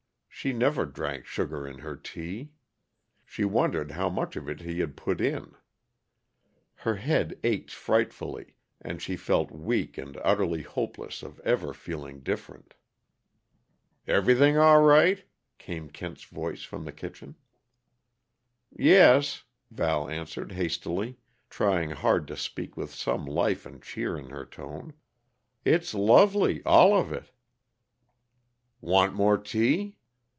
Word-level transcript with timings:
She 0.33 0.53
never 0.53 0.87
drank 0.87 1.27
sugar 1.27 1.67
in 1.67 1.79
her 1.79 1.95
tea. 1.95 2.49
She 3.27 3.45
wondered 3.45 3.91
how 3.91 4.09
much 4.09 4.35
of 4.35 4.49
it 4.49 4.61
he 4.61 4.79
had 4.79 4.97
put 4.97 5.21
in. 5.21 5.53
Her 6.77 6.95
head 6.95 7.37
ached 7.43 7.69
frightfully, 7.75 8.55
and 8.81 9.03
she 9.03 9.15
felt 9.17 9.51
weak 9.51 9.99
and 9.99 10.17
utterly 10.23 10.63
hopeless 10.63 11.21
of 11.21 11.39
ever 11.41 11.75
feeling 11.75 12.21
different. 12.21 12.73
"Everything 14.07 14.57
all 14.57 14.81
right?" 14.81 15.23
came 15.59 15.91
Kent's 15.91 16.23
voice 16.23 16.63
from 16.63 16.85
the 16.85 16.91
kitchen. 16.91 17.35
"Yes," 18.75 19.43
Val 19.69 20.09
answered 20.09 20.53
hastily, 20.53 21.19
trying 21.51 21.91
hard 21.91 22.27
to 22.29 22.35
speak 22.35 22.75
with 22.75 22.91
some 22.91 23.27
life 23.27 23.63
and 23.63 23.79
cheer 23.83 24.17
in 24.17 24.31
her 24.31 24.45
tone. 24.47 24.93
"It's 25.63 25.93
lovely 25.93 26.63
all 26.65 26.97
of 26.97 27.11
it." 27.11 27.29
"Want 28.79 29.13
more 29.13 29.37
tea?" 29.37 29.97